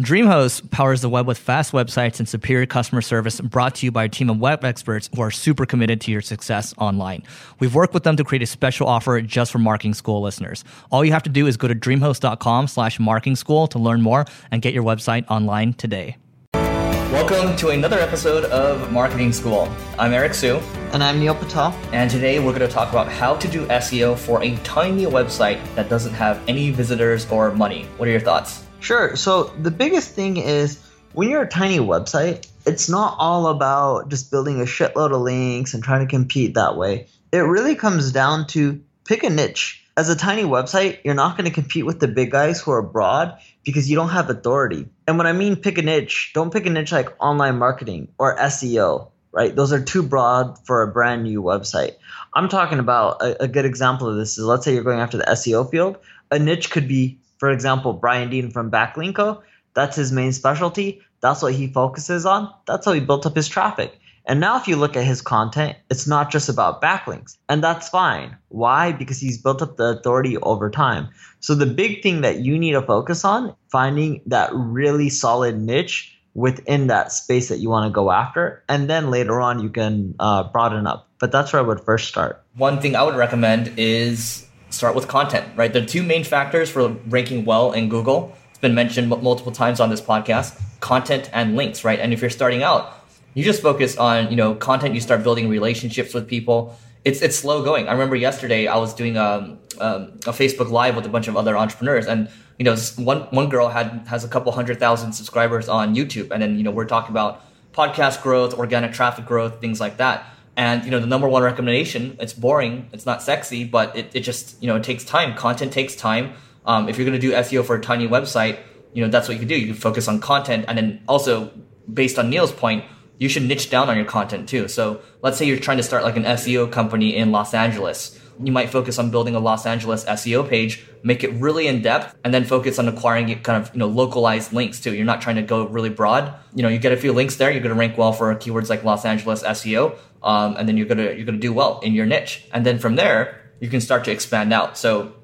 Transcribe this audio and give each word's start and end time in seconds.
DreamHost 0.00 0.70
powers 0.70 1.00
the 1.00 1.08
web 1.08 1.26
with 1.26 1.38
fast 1.38 1.72
websites 1.72 2.18
and 2.18 2.28
superior 2.28 2.66
customer 2.66 3.00
service 3.00 3.40
brought 3.40 3.76
to 3.76 3.86
you 3.86 3.90
by 3.90 4.04
a 4.04 4.08
team 4.10 4.28
of 4.28 4.38
web 4.38 4.62
experts 4.62 5.08
who 5.14 5.22
are 5.22 5.30
super 5.30 5.64
committed 5.64 6.02
to 6.02 6.12
your 6.12 6.20
success 6.20 6.74
online. 6.76 7.22
We've 7.60 7.74
worked 7.74 7.94
with 7.94 8.02
them 8.02 8.14
to 8.18 8.24
create 8.24 8.42
a 8.42 8.46
special 8.46 8.88
offer 8.88 9.18
just 9.22 9.50
for 9.50 9.58
marketing 9.58 9.94
school 9.94 10.20
listeners. 10.20 10.64
All 10.90 11.02
you 11.02 11.12
have 11.12 11.22
to 11.22 11.30
do 11.30 11.46
is 11.46 11.56
go 11.56 11.66
to 11.66 11.74
dreamhost.com 11.74 12.68
slash 12.68 13.00
marketing 13.00 13.36
school 13.36 13.66
to 13.68 13.78
learn 13.78 14.02
more 14.02 14.26
and 14.50 14.60
get 14.60 14.74
your 14.74 14.84
website 14.84 15.24
online 15.30 15.72
today. 15.72 16.18
Welcome 16.52 17.56
to 17.56 17.70
another 17.70 17.98
episode 17.98 18.44
of 18.44 18.92
Marketing 18.92 19.32
School. 19.32 19.66
I'm 19.98 20.12
Eric 20.12 20.34
Siu. 20.34 20.56
And 20.92 21.02
I'm 21.02 21.18
Neil 21.18 21.34
Patel. 21.34 21.72
And 21.92 22.10
today 22.10 22.38
we're 22.38 22.52
going 22.52 22.68
to 22.68 22.68
talk 22.68 22.90
about 22.90 23.10
how 23.10 23.34
to 23.36 23.48
do 23.48 23.64
SEO 23.68 24.18
for 24.18 24.42
a 24.42 24.56
tiny 24.56 25.06
website 25.06 25.58
that 25.74 25.88
doesn't 25.88 26.12
have 26.12 26.46
any 26.46 26.70
visitors 26.70 27.26
or 27.30 27.50
money. 27.52 27.84
What 27.96 28.08
are 28.08 28.12
your 28.12 28.20
thoughts? 28.20 28.65
Sure. 28.86 29.16
So 29.16 29.50
the 29.60 29.72
biggest 29.72 30.12
thing 30.12 30.36
is 30.36 30.80
when 31.12 31.28
you're 31.28 31.42
a 31.42 31.48
tiny 31.48 31.80
website, 31.80 32.46
it's 32.64 32.88
not 32.88 33.16
all 33.18 33.48
about 33.48 34.10
just 34.10 34.30
building 34.30 34.60
a 34.60 34.64
shitload 34.64 35.12
of 35.12 35.22
links 35.22 35.74
and 35.74 35.82
trying 35.82 36.06
to 36.06 36.08
compete 36.08 36.54
that 36.54 36.76
way. 36.76 37.08
It 37.32 37.38
really 37.38 37.74
comes 37.74 38.12
down 38.12 38.46
to 38.48 38.80
pick 39.04 39.24
a 39.24 39.30
niche. 39.30 39.84
As 39.96 40.08
a 40.08 40.14
tiny 40.14 40.44
website, 40.44 41.00
you're 41.02 41.14
not 41.14 41.36
going 41.36 41.46
to 41.46 41.52
compete 41.52 41.84
with 41.84 41.98
the 41.98 42.06
big 42.06 42.30
guys 42.30 42.60
who 42.60 42.70
are 42.70 42.80
broad 42.80 43.36
because 43.64 43.90
you 43.90 43.96
don't 43.96 44.10
have 44.10 44.30
authority. 44.30 44.88
And 45.08 45.18
when 45.18 45.26
I 45.26 45.32
mean 45.32 45.56
pick 45.56 45.78
a 45.78 45.82
niche, 45.82 46.30
don't 46.32 46.52
pick 46.52 46.64
a 46.64 46.70
niche 46.70 46.92
like 46.92 47.12
online 47.20 47.58
marketing 47.58 48.06
or 48.18 48.36
SEO, 48.36 49.08
right? 49.32 49.52
Those 49.52 49.72
are 49.72 49.82
too 49.82 50.04
broad 50.04 50.64
for 50.64 50.82
a 50.82 50.92
brand 50.92 51.24
new 51.24 51.42
website. 51.42 51.96
I'm 52.32 52.48
talking 52.48 52.78
about 52.78 53.20
a, 53.20 53.42
a 53.42 53.48
good 53.48 53.64
example 53.64 54.08
of 54.08 54.14
this 54.14 54.38
is 54.38 54.44
let's 54.44 54.64
say 54.64 54.74
you're 54.74 54.84
going 54.84 55.00
after 55.00 55.16
the 55.16 55.24
SEO 55.24 55.68
field. 55.68 55.98
A 56.30 56.38
niche 56.38 56.70
could 56.70 56.86
be 56.86 57.18
for 57.38 57.50
example, 57.50 57.92
Brian 57.92 58.30
Dean 58.30 58.50
from 58.50 58.70
Backlinko, 58.70 59.42
that's 59.74 59.96
his 59.96 60.12
main 60.12 60.32
specialty. 60.32 61.02
That's 61.20 61.42
what 61.42 61.54
he 61.54 61.66
focuses 61.68 62.26
on. 62.26 62.52
That's 62.66 62.86
how 62.86 62.92
he 62.92 63.00
built 63.00 63.26
up 63.26 63.36
his 63.36 63.48
traffic. 63.48 63.98
And 64.28 64.40
now, 64.40 64.56
if 64.56 64.66
you 64.66 64.74
look 64.74 64.96
at 64.96 65.04
his 65.04 65.22
content, 65.22 65.76
it's 65.88 66.06
not 66.06 66.32
just 66.32 66.48
about 66.48 66.82
backlinks. 66.82 67.36
And 67.48 67.62
that's 67.62 67.88
fine. 67.88 68.36
Why? 68.48 68.90
Because 68.90 69.20
he's 69.20 69.40
built 69.40 69.62
up 69.62 69.76
the 69.76 69.98
authority 69.98 70.36
over 70.38 70.68
time. 70.68 71.08
So, 71.38 71.54
the 71.54 71.66
big 71.66 72.02
thing 72.02 72.22
that 72.22 72.40
you 72.40 72.58
need 72.58 72.72
to 72.72 72.82
focus 72.82 73.24
on, 73.24 73.54
finding 73.70 74.22
that 74.26 74.50
really 74.52 75.10
solid 75.10 75.60
niche 75.60 76.12
within 76.34 76.88
that 76.88 77.12
space 77.12 77.48
that 77.48 77.58
you 77.58 77.70
want 77.70 77.86
to 77.86 77.94
go 77.94 78.10
after. 78.10 78.64
And 78.68 78.90
then 78.90 79.10
later 79.10 79.40
on, 79.40 79.62
you 79.62 79.70
can 79.70 80.14
uh, 80.18 80.42
broaden 80.44 80.86
up. 80.86 81.08
But 81.18 81.32
that's 81.32 81.52
where 81.52 81.62
I 81.62 81.64
would 81.64 81.80
first 81.80 82.08
start. 82.08 82.44
One 82.56 82.80
thing 82.80 82.96
I 82.96 83.02
would 83.04 83.16
recommend 83.16 83.74
is 83.78 84.45
start 84.70 84.94
with 84.94 85.08
content, 85.08 85.46
right? 85.56 85.72
The 85.72 85.84
two 85.84 86.02
main 86.02 86.24
factors 86.24 86.70
for 86.70 86.88
ranking 87.08 87.44
well 87.44 87.72
in 87.72 87.88
Google, 87.88 88.36
it's 88.50 88.58
been 88.58 88.74
mentioned 88.74 89.08
multiple 89.08 89.52
times 89.52 89.80
on 89.80 89.90
this 89.90 90.00
podcast, 90.00 90.60
content 90.80 91.30
and 91.32 91.56
links, 91.56 91.84
right? 91.84 91.98
And 91.98 92.12
if 92.12 92.20
you're 92.20 92.30
starting 92.30 92.62
out, 92.62 92.92
you 93.34 93.44
just 93.44 93.62
focus 93.62 93.96
on, 93.96 94.30
you 94.30 94.36
know, 94.36 94.54
content, 94.54 94.94
you 94.94 95.00
start 95.00 95.22
building 95.22 95.48
relationships 95.48 96.14
with 96.14 96.26
people. 96.26 96.76
It's, 97.04 97.22
it's 97.22 97.36
slow 97.36 97.62
going. 97.62 97.88
I 97.88 97.92
remember 97.92 98.16
yesterday 98.16 98.66
I 98.66 98.76
was 98.78 98.94
doing 98.94 99.16
a, 99.16 99.22
um, 99.22 99.58
um, 99.78 100.02
a 100.26 100.32
Facebook 100.32 100.70
live 100.70 100.96
with 100.96 101.06
a 101.06 101.08
bunch 101.08 101.28
of 101.28 101.36
other 101.36 101.56
entrepreneurs 101.56 102.06
and, 102.06 102.28
you 102.58 102.64
know, 102.64 102.74
one, 102.96 103.20
one 103.30 103.48
girl 103.48 103.68
had, 103.68 104.06
has 104.08 104.24
a 104.24 104.28
couple 104.28 104.50
hundred 104.52 104.80
thousand 104.80 105.12
subscribers 105.12 105.68
on 105.68 105.94
YouTube. 105.94 106.30
And 106.30 106.42
then, 106.42 106.56
you 106.56 106.64
know, 106.64 106.70
we're 106.70 106.86
talking 106.86 107.10
about 107.10 107.42
podcast 107.72 108.22
growth, 108.22 108.54
organic 108.54 108.92
traffic 108.92 109.26
growth, 109.26 109.60
things 109.60 109.80
like 109.80 109.98
that 109.98 110.26
and 110.56 110.84
you 110.84 110.90
know, 110.90 111.00
the 111.00 111.06
number 111.06 111.28
one 111.28 111.42
recommendation, 111.42 112.16
it's 112.18 112.32
boring, 112.32 112.88
it's 112.92 113.04
not 113.04 113.22
sexy, 113.22 113.64
but 113.64 113.94
it, 113.96 114.10
it 114.14 114.20
just, 114.20 114.60
you 114.62 114.68
know, 114.68 114.76
it 114.76 114.84
takes 114.84 115.04
time. 115.04 115.34
Content 115.36 115.72
takes 115.72 115.94
time. 115.94 116.32
Um, 116.64 116.88
if 116.88 116.96
you're 116.96 117.06
going 117.06 117.20
to 117.20 117.26
do 117.26 117.34
SEO 117.34 117.64
for 117.64 117.76
a 117.76 117.80
tiny 117.80 118.08
website, 118.08 118.58
you 118.92 119.04
know, 119.04 119.10
that's 119.10 119.28
what 119.28 119.34
you 119.34 119.40
can 119.40 119.48
do. 119.48 119.54
You 119.54 119.66
can 119.66 119.74
focus 119.74 120.08
on 120.08 120.20
content. 120.20 120.64
And 120.68 120.78
then 120.78 121.02
also 121.06 121.52
based 121.92 122.18
on 122.18 122.30
Neil's 122.30 122.52
point, 122.52 122.84
you 123.18 123.28
should 123.28 123.44
niche 123.44 123.70
down 123.70 123.88
on 123.90 123.96
your 123.96 124.06
content 124.06 124.48
too. 124.48 124.68
So 124.68 125.00
let's 125.22 125.36
say 125.36 125.46
you're 125.46 125.58
trying 125.58 125.76
to 125.76 125.82
start 125.82 126.02
like 126.02 126.16
an 126.16 126.24
SEO 126.24 126.70
company 126.72 127.14
in 127.14 127.32
Los 127.32 127.54
Angeles. 127.54 128.18
You 128.42 128.52
might 128.52 128.70
focus 128.70 128.98
on 128.98 129.10
building 129.10 129.34
a 129.34 129.40
Los 129.40 129.66
Angeles 129.66 130.04
SEO 130.04 130.48
page, 130.48 130.86
make 131.02 131.24
it 131.24 131.32
really 131.32 131.66
in 131.66 131.82
depth, 131.82 132.16
and 132.24 132.34
then 132.34 132.44
focus 132.44 132.78
on 132.78 132.88
acquiring 132.88 133.28
kind 133.42 133.62
of, 133.62 133.72
you 133.74 133.78
know, 133.78 133.86
localized 133.86 134.52
links 134.52 134.80
too. 134.80 134.94
You're 134.94 135.06
not 135.06 135.20
trying 135.20 135.36
to 135.36 135.42
go 135.42 135.66
really 135.66 135.90
broad. 135.90 136.34
You 136.54 136.62
know, 136.62 136.68
you 136.68 136.78
get 136.78 136.92
a 136.92 136.96
few 136.96 137.12
links 137.12 137.36
there, 137.36 137.50
you're 137.50 137.62
going 137.62 137.74
to 137.74 137.78
rank 137.78 137.96
well 137.96 138.12
for 138.12 138.34
keywords 138.34 138.68
like 138.68 138.84
Los 138.84 139.04
Angeles 139.04 139.42
SEO 139.42 139.96
um, 140.26 140.56
and 140.56 140.68
then 140.68 140.76
you're 140.76 140.86
gonna 140.86 141.12
you're 141.12 141.24
gonna 141.24 141.38
do 141.38 141.52
well 141.52 141.78
in 141.80 141.94
your 141.94 142.04
niche, 142.04 142.44
and 142.52 142.66
then 142.66 142.78
from 142.78 142.96
there 142.96 143.52
you 143.60 143.68
can 143.68 143.80
start 143.80 144.04
to 144.04 144.10
expand 144.10 144.52
out. 144.52 144.76
So 144.76 145.14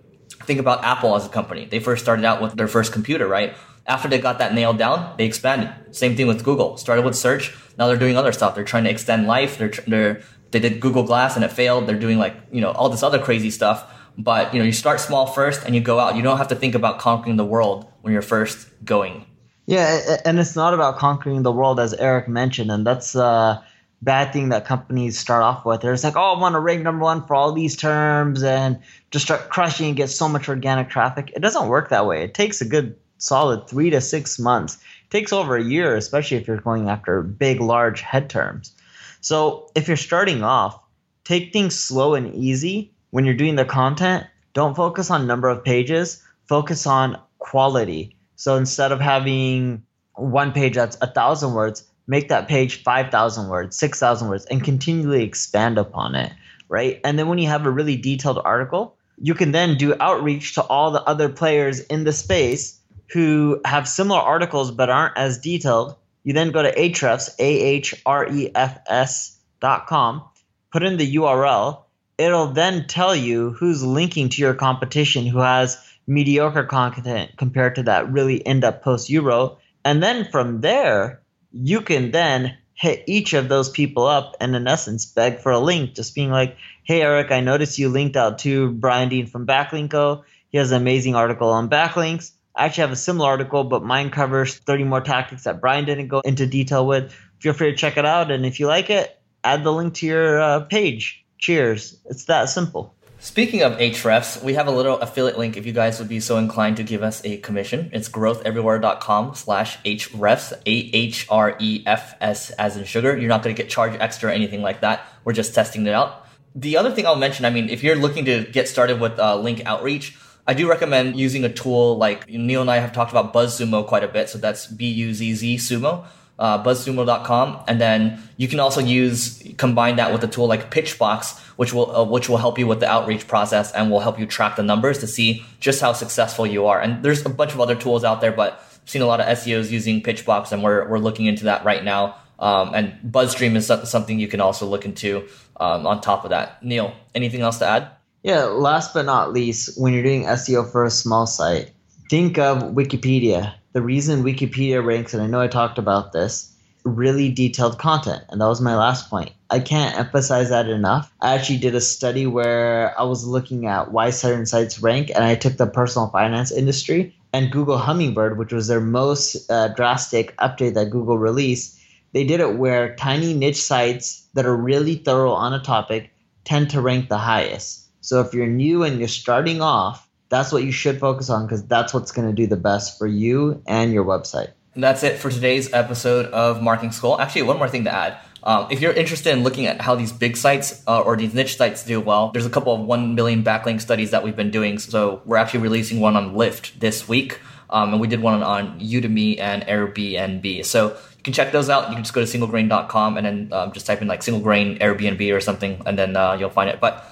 think 0.44 0.60
about 0.60 0.84
Apple 0.84 1.16
as 1.16 1.26
a 1.26 1.28
company. 1.28 1.66
They 1.66 1.80
first 1.80 2.02
started 2.02 2.24
out 2.24 2.40
with 2.40 2.54
their 2.54 2.68
first 2.68 2.92
computer, 2.92 3.26
right? 3.26 3.54
After 3.84 4.08
they 4.08 4.18
got 4.18 4.38
that 4.38 4.54
nailed 4.54 4.78
down, 4.78 5.16
they 5.18 5.24
expanded. 5.24 5.70
Same 5.90 6.16
thing 6.16 6.28
with 6.28 6.44
Google. 6.44 6.76
Started 6.76 7.04
with 7.04 7.16
search. 7.16 7.52
Now 7.76 7.88
they're 7.88 7.96
doing 7.96 8.16
other 8.16 8.32
stuff. 8.32 8.54
They're 8.54 8.64
trying 8.64 8.84
to 8.84 8.90
extend 8.90 9.26
life. 9.26 9.58
They're, 9.58 9.72
they're 9.88 10.22
they 10.52 10.60
did 10.60 10.80
Google 10.80 11.02
Glass 11.02 11.34
and 11.34 11.44
it 11.44 11.50
failed. 11.50 11.86
They're 11.86 11.98
doing 11.98 12.18
like 12.18 12.36
you 12.52 12.60
know 12.60 12.70
all 12.70 12.88
this 12.88 13.02
other 13.02 13.18
crazy 13.18 13.50
stuff. 13.50 13.90
But 14.16 14.52
you 14.52 14.58
know 14.58 14.64
you 14.66 14.72
start 14.72 15.00
small 15.00 15.26
first 15.26 15.64
and 15.64 15.74
you 15.74 15.80
go 15.80 15.98
out. 15.98 16.16
You 16.16 16.22
don't 16.22 16.38
have 16.38 16.48
to 16.48 16.54
think 16.54 16.74
about 16.74 16.98
conquering 16.98 17.36
the 17.36 17.44
world 17.44 17.90
when 18.02 18.12
you're 18.12 18.22
first 18.22 18.68
going. 18.84 19.26
Yeah, 19.66 20.16
and 20.24 20.38
it's 20.38 20.56
not 20.56 20.74
about 20.74 20.98
conquering 20.98 21.42
the 21.42 21.52
world 21.52 21.80
as 21.80 21.94
Eric 21.94 22.28
mentioned, 22.28 22.70
and 22.70 22.86
that's 22.86 23.14
a 23.14 23.64
bad 24.02 24.32
thing 24.32 24.48
that 24.48 24.64
companies 24.64 25.18
start 25.18 25.42
off 25.42 25.64
with. 25.64 25.80
They're 25.80 25.92
just 25.92 26.04
like, 26.04 26.16
oh, 26.16 26.34
I 26.34 26.38
want 26.38 26.54
to 26.54 26.58
rank 26.58 26.82
number 26.82 27.04
one 27.04 27.24
for 27.24 27.36
all 27.36 27.52
these 27.52 27.76
terms 27.76 28.42
and 28.42 28.80
just 29.12 29.24
start 29.24 29.48
crushing 29.48 29.86
and 29.86 29.96
get 29.96 30.10
so 30.10 30.28
much 30.28 30.48
organic 30.48 30.90
traffic. 30.90 31.32
It 31.36 31.40
doesn't 31.40 31.68
work 31.68 31.88
that 31.90 32.06
way. 32.06 32.24
It 32.24 32.34
takes 32.34 32.60
a 32.60 32.64
good 32.64 32.96
solid 33.18 33.68
three 33.68 33.90
to 33.90 34.00
six 34.00 34.38
months. 34.38 34.74
It 34.74 35.10
takes 35.10 35.32
over 35.32 35.56
a 35.56 35.62
year, 35.62 35.94
especially 35.94 36.36
if 36.36 36.48
you're 36.48 36.56
going 36.56 36.88
after 36.88 37.22
big, 37.22 37.60
large 37.60 38.00
head 38.00 38.28
terms. 38.28 38.74
So 39.22 39.70
if 39.74 39.88
you're 39.88 39.96
starting 39.96 40.42
off, 40.42 40.78
take 41.24 41.52
things 41.52 41.78
slow 41.78 42.14
and 42.14 42.34
easy 42.34 42.92
when 43.10 43.24
you're 43.24 43.34
doing 43.34 43.54
the 43.54 43.64
content. 43.64 44.26
Don't 44.52 44.76
focus 44.76 45.10
on 45.10 45.26
number 45.26 45.48
of 45.48 45.64
pages. 45.64 46.22
Focus 46.48 46.86
on 46.86 47.18
quality. 47.38 48.16
So 48.36 48.56
instead 48.56 48.92
of 48.92 49.00
having 49.00 49.84
one 50.14 50.52
page 50.52 50.74
that's 50.74 50.98
a 51.00 51.06
thousand 51.06 51.54
words, 51.54 51.88
make 52.06 52.28
that 52.28 52.48
page 52.48 52.82
5,000 52.82 53.48
words, 53.48 53.76
6,000 53.76 54.28
words, 54.28 54.44
and 54.46 54.62
continually 54.62 55.22
expand 55.22 55.78
upon 55.78 56.14
it, 56.14 56.32
right? 56.68 57.00
And 57.04 57.18
then 57.18 57.28
when 57.28 57.38
you 57.38 57.48
have 57.48 57.64
a 57.64 57.70
really 57.70 57.96
detailed 57.96 58.40
article, 58.44 58.96
you 59.18 59.34
can 59.34 59.52
then 59.52 59.76
do 59.76 59.94
outreach 60.00 60.54
to 60.54 60.62
all 60.62 60.90
the 60.90 61.02
other 61.04 61.28
players 61.28 61.80
in 61.80 62.04
the 62.04 62.12
space 62.12 62.80
who 63.12 63.60
have 63.64 63.86
similar 63.86 64.18
articles 64.18 64.72
but 64.72 64.90
aren't 64.90 65.16
as 65.16 65.38
detailed. 65.38 65.94
You 66.24 66.32
then 66.32 66.52
go 66.52 66.62
to 66.62 66.74
Ahrefs, 66.74 67.30
A 67.38 67.44
H 67.44 67.94
R 68.06 68.28
E 68.30 68.50
F 68.54 68.78
S 68.86 69.38
dot 69.60 69.86
com, 69.86 70.22
put 70.70 70.82
in 70.82 70.96
the 70.96 71.16
URL. 71.16 71.82
It'll 72.18 72.48
then 72.48 72.86
tell 72.86 73.16
you 73.16 73.50
who's 73.50 73.82
linking 73.82 74.28
to 74.30 74.42
your 74.42 74.54
competition 74.54 75.26
who 75.26 75.38
has 75.38 75.78
mediocre 76.06 76.64
content 76.64 77.32
compared 77.36 77.76
to 77.76 77.84
that 77.84 78.12
really 78.12 78.36
in 78.36 78.60
depth 78.60 78.84
post 78.84 79.10
you 79.10 79.22
wrote. 79.22 79.58
And 79.84 80.02
then 80.02 80.30
from 80.30 80.60
there, 80.60 81.22
you 81.52 81.80
can 81.80 82.10
then 82.10 82.56
hit 82.74 83.04
each 83.06 83.32
of 83.32 83.48
those 83.48 83.68
people 83.68 84.06
up 84.06 84.34
and 84.40 84.56
in 84.56 84.66
essence 84.66 85.06
beg 85.06 85.38
for 85.38 85.52
a 85.52 85.58
link 85.58 85.94
just 85.94 86.14
being 86.14 86.30
like 86.30 86.56
hey 86.84 87.02
eric 87.02 87.30
i 87.30 87.40
noticed 87.40 87.78
you 87.78 87.88
linked 87.88 88.16
out 88.16 88.38
to 88.38 88.72
brian 88.72 89.08
dean 89.08 89.26
from 89.26 89.46
backlinko 89.46 90.22
he 90.48 90.58
has 90.58 90.72
an 90.72 90.80
amazing 90.80 91.14
article 91.14 91.50
on 91.50 91.68
backlinks 91.68 92.32
i 92.56 92.64
actually 92.64 92.82
have 92.82 92.92
a 92.92 92.96
similar 92.96 93.28
article 93.28 93.64
but 93.64 93.82
mine 93.82 94.10
covers 94.10 94.58
30 94.58 94.84
more 94.84 95.00
tactics 95.00 95.44
that 95.44 95.60
brian 95.60 95.84
didn't 95.84 96.08
go 96.08 96.20
into 96.20 96.46
detail 96.46 96.86
with 96.86 97.12
feel 97.40 97.52
free 97.52 97.70
to 97.70 97.76
check 97.76 97.96
it 97.96 98.04
out 98.04 98.30
and 98.30 98.46
if 98.46 98.60
you 98.60 98.66
like 98.66 98.90
it 98.90 99.20
add 99.44 99.64
the 99.64 99.72
link 99.72 99.94
to 99.94 100.06
your 100.06 100.40
uh, 100.40 100.60
page 100.60 101.24
cheers 101.38 102.00
it's 102.06 102.24
that 102.24 102.48
simple 102.48 102.94
Speaking 103.22 103.62
of 103.62 103.78
Ahrefs, 103.78 104.42
we 104.42 104.54
have 104.54 104.66
a 104.66 104.72
little 104.72 104.98
affiliate 104.98 105.38
link 105.38 105.56
if 105.56 105.64
you 105.64 105.72
guys 105.72 106.00
would 106.00 106.08
be 106.08 106.18
so 106.18 106.38
inclined 106.38 106.76
to 106.78 106.82
give 106.82 107.04
us 107.04 107.22
a 107.24 107.36
commission. 107.36 107.88
It's 107.92 108.08
growtheverywhere.com 108.08 109.36
slash 109.36 109.78
Ahrefs, 109.84 110.52
A-H-R-E-F-S 110.66 112.50
as 112.50 112.76
in 112.76 112.84
sugar. 112.84 113.16
You're 113.16 113.28
not 113.28 113.44
going 113.44 113.54
to 113.54 113.62
get 113.62 113.70
charged 113.70 113.96
extra 114.00 114.30
or 114.30 114.32
anything 114.32 114.60
like 114.60 114.80
that. 114.80 115.06
We're 115.22 115.34
just 115.34 115.54
testing 115.54 115.86
it 115.86 115.94
out. 115.94 116.26
The 116.56 116.76
other 116.76 116.90
thing 116.90 117.06
I'll 117.06 117.14
mention, 117.14 117.44
I 117.44 117.50
mean, 117.50 117.68
if 117.68 117.84
you're 117.84 117.94
looking 117.94 118.24
to 118.24 118.42
get 118.42 118.68
started 118.68 119.00
with 119.00 119.16
uh, 119.20 119.36
link 119.36 119.62
outreach, 119.66 120.16
I 120.46 120.54
do 120.54 120.68
recommend 120.68 121.18
using 121.18 121.44
a 121.44 121.48
tool 121.48 121.96
like 121.96 122.28
Neil 122.28 122.60
and 122.60 122.70
I 122.70 122.78
have 122.78 122.92
talked 122.92 123.12
about 123.12 123.32
BuzzSumo 123.32 123.86
quite 123.86 124.02
a 124.02 124.08
bit. 124.08 124.28
So 124.28 124.38
that's 124.38 124.66
B-U-Z-Z 124.66 125.56
Sumo 125.56 126.04
uh, 126.42 126.62
buzzsumo.com, 126.62 127.62
and 127.68 127.80
then 127.80 128.20
you 128.36 128.48
can 128.48 128.58
also 128.58 128.80
use 128.80 129.42
combine 129.58 129.96
that 129.96 130.12
with 130.12 130.24
a 130.24 130.26
tool 130.26 130.48
like 130.48 130.72
Pitchbox, 130.72 131.38
which 131.56 131.72
will 131.72 131.94
uh, 131.94 132.04
which 132.04 132.28
will 132.28 132.38
help 132.38 132.58
you 132.58 132.66
with 132.66 132.80
the 132.80 132.88
outreach 132.90 133.28
process 133.28 133.70
and 133.72 133.90
will 133.90 134.00
help 134.00 134.18
you 134.18 134.26
track 134.26 134.56
the 134.56 134.62
numbers 134.62 134.98
to 134.98 135.06
see 135.06 135.44
just 135.60 135.80
how 135.80 135.92
successful 135.92 136.44
you 136.46 136.66
are. 136.66 136.80
And 136.80 137.04
there's 137.04 137.24
a 137.24 137.28
bunch 137.28 137.52
of 137.52 137.60
other 137.60 137.76
tools 137.76 138.02
out 138.02 138.20
there, 138.20 138.32
but 138.32 138.54
I've 138.54 138.90
seen 138.90 139.02
a 139.02 139.06
lot 139.06 139.20
of 139.20 139.26
SEOs 139.38 139.70
using 139.70 140.02
Pitchbox, 140.02 140.50
and 140.50 140.64
we're 140.64 140.88
we're 140.88 140.98
looking 140.98 141.26
into 141.26 141.44
that 141.44 141.64
right 141.64 141.84
now. 141.84 142.16
Um, 142.40 142.74
and 142.74 142.98
Buzzstream 143.08 143.54
is 143.54 143.66
something 143.88 144.18
you 144.18 144.26
can 144.26 144.40
also 144.40 144.66
look 144.66 144.84
into 144.84 145.28
um, 145.60 145.86
on 145.86 146.00
top 146.00 146.24
of 146.24 146.30
that. 146.30 146.60
Neil, 146.64 146.92
anything 147.14 147.42
else 147.42 147.58
to 147.58 147.66
add? 147.66 147.88
Yeah, 148.22 148.44
last 148.44 148.94
but 148.94 149.04
not 149.04 149.32
least, 149.32 149.80
when 149.80 149.92
you're 149.92 150.02
doing 150.02 150.24
SEO 150.24 150.70
for 150.70 150.84
a 150.84 150.90
small 150.90 151.26
site, 151.26 151.72
think 152.08 152.38
of 152.38 152.62
Wikipedia 152.62 153.54
the 153.72 153.82
reason 153.82 154.22
Wikipedia 154.22 154.84
ranks, 154.84 155.14
and 155.14 155.22
I 155.22 155.26
know 155.26 155.40
I 155.40 155.48
talked 155.48 155.78
about 155.78 156.12
this, 156.12 156.52
really 156.84 157.30
detailed 157.30 157.78
content. 157.78 158.22
And 158.28 158.40
that 158.40 158.48
was 158.48 158.60
my 158.60 158.76
last 158.76 159.08
point. 159.08 159.32
I 159.48 159.60
can't 159.60 159.98
emphasize 159.98 160.50
that 160.50 160.68
enough. 160.68 161.10
I 161.20 161.34
actually 161.34 161.58
did 161.58 161.74
a 161.74 161.80
study 161.80 162.26
where 162.26 162.98
I 162.98 163.04
was 163.04 163.26
looking 163.26 163.66
at 163.66 163.92
why 163.92 164.10
certain 164.10 164.46
sites 164.46 164.82
rank, 164.82 165.10
and 165.14 165.24
I 165.24 165.36
took 165.36 165.56
the 165.56 165.66
personal 165.66 166.08
finance 166.08 166.52
industry 166.52 167.16
and 167.32 167.50
Google 167.50 167.78
Hummingbird, 167.78 168.36
which 168.36 168.52
was 168.52 168.66
their 168.66 168.80
most 168.80 169.50
uh, 169.50 169.68
drastic 169.68 170.36
update 170.36 170.74
that 170.74 170.90
Google 170.90 171.18
released. 171.18 171.78
They 172.12 172.24
did 172.24 172.40
it 172.40 172.58
where 172.58 172.94
tiny 172.96 173.32
niche 173.32 173.62
sites 173.62 174.26
that 174.34 174.44
are 174.44 174.56
really 174.56 174.96
thorough 174.96 175.32
on 175.32 175.54
a 175.54 175.62
topic 175.62 176.10
tend 176.44 176.68
to 176.70 176.82
rank 176.82 177.08
the 177.08 177.16
highest. 177.16 177.81
So 178.02 178.20
if 178.20 178.34
you're 178.34 178.48
new 178.48 178.82
and 178.82 178.98
you're 178.98 179.06
starting 179.06 179.62
off, 179.62 180.08
that's 180.28 180.52
what 180.52 180.64
you 180.64 180.72
should 180.72 180.98
focus 180.98 181.30
on 181.30 181.46
because 181.46 181.64
that's 181.64 181.94
what's 181.94 182.10
going 182.10 182.28
to 182.28 182.34
do 182.34 182.48
the 182.48 182.56
best 182.56 182.98
for 182.98 183.06
you 183.06 183.62
and 183.66 183.92
your 183.92 184.04
website. 184.04 184.50
And 184.74 184.82
that's 184.82 185.04
it 185.04 185.18
for 185.18 185.30
today's 185.30 185.72
episode 185.72 186.26
of 186.26 186.60
Marketing 186.60 186.90
School. 186.90 187.20
Actually, 187.20 187.42
one 187.42 187.58
more 187.58 187.68
thing 187.68 187.84
to 187.84 187.94
add. 187.94 188.18
Um, 188.42 188.66
if 188.70 188.80
you're 188.80 188.92
interested 188.92 189.32
in 189.32 189.44
looking 189.44 189.66
at 189.66 189.80
how 189.80 189.94
these 189.94 190.10
big 190.10 190.36
sites 190.36 190.82
uh, 190.88 191.00
or 191.00 191.16
these 191.16 191.32
niche 191.32 191.56
sites 191.56 191.84
do 191.84 192.00
well, 192.00 192.32
there's 192.32 192.46
a 192.46 192.50
couple 192.50 192.74
of 192.74 192.80
1 192.80 193.14
million 193.14 193.44
backlink 193.44 193.80
studies 193.80 194.10
that 194.10 194.24
we've 194.24 194.34
been 194.34 194.50
doing. 194.50 194.80
So 194.80 195.22
we're 195.24 195.36
actually 195.36 195.60
releasing 195.60 196.00
one 196.00 196.16
on 196.16 196.34
Lyft 196.34 196.80
this 196.80 197.08
week. 197.08 197.38
Um, 197.70 197.92
and 197.92 198.00
we 198.00 198.08
did 198.08 198.20
one 198.20 198.42
on 198.42 198.80
Udemy 198.80 199.38
and 199.38 199.62
Airbnb. 199.62 200.64
So 200.64 200.88
you 200.88 201.22
can 201.22 201.32
check 201.32 201.52
those 201.52 201.70
out. 201.70 201.88
You 201.88 201.94
can 201.94 202.02
just 202.02 202.14
go 202.14 202.24
to 202.24 202.38
singlegrain.com 202.38 203.16
and 203.16 203.24
then 203.24 203.52
um, 203.52 203.70
just 203.70 203.86
type 203.86 204.02
in 204.02 204.08
like 204.08 204.24
single 204.24 204.42
grain 204.42 204.78
Airbnb 204.80 205.32
or 205.32 205.40
something, 205.40 205.80
and 205.86 205.96
then 205.96 206.16
uh, 206.16 206.32
you'll 206.32 206.50
find 206.50 206.68
it. 206.68 206.80
But 206.80 207.11